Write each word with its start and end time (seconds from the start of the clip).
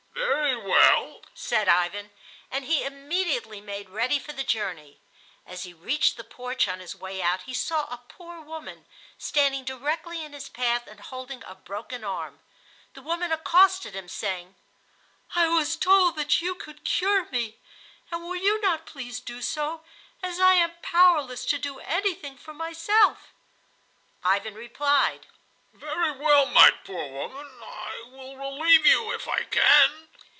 "Very 0.13 0.55
well," 0.69 1.21
said 1.33 1.67
Ivan; 1.67 2.11
and 2.51 2.65
he 2.65 2.83
immediately 2.83 3.61
made 3.61 3.89
ready 3.89 4.19
for 4.19 4.31
the 4.33 4.43
journey. 4.43 4.99
As 5.45 5.63
he 5.63 5.73
reached 5.73 6.17
the 6.17 6.23
porch 6.23 6.67
on 6.67 6.79
his 6.81 6.95
way 6.95 7.21
out 7.21 7.43
he 7.43 7.53
saw 7.53 7.85
a 7.85 8.01
poor 8.07 8.39
woman 8.41 8.85
standing 9.17 9.63
directly 9.63 10.23
in 10.23 10.33
his 10.33 10.49
path 10.49 10.87
and 10.87 10.99
holding 10.99 11.43
a 11.45 11.55
broken 11.55 12.03
arm. 12.03 12.39
The 12.93 13.01
woman 13.01 13.31
accosted 13.31 13.95
him, 13.95 14.07
saying: 14.07 14.55
"I 15.35 15.47
was 15.47 15.75
told 15.77 16.15
that 16.17 16.41
you 16.41 16.53
could 16.55 16.83
cure 16.85 17.25
me, 17.29 17.57
and 18.11 18.21
will 18.23 18.35
you 18.35 18.59
not 18.61 18.85
please 18.85 19.19
do 19.19 19.41
so, 19.41 19.83
as 20.21 20.39
I 20.39 20.53
am 20.55 20.73
powerless 20.81 21.45
to 21.47 21.57
do 21.57 21.79
anything 21.79 22.37
for 22.37 22.53
myself?" 22.53 23.29
Ivan 24.23 24.55
replied: 24.55 25.27
"Very 25.73 26.11
well, 26.11 26.45
my 26.45 26.71
poor 26.83 27.07
woman; 27.09 27.49
I 27.63 28.01
will 28.09 28.35
relieve 28.37 28.85
you 28.85 29.11
if 29.13 29.27
I 29.27 29.43
can." 29.45 30.07